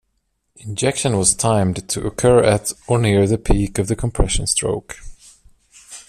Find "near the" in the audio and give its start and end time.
2.97-3.37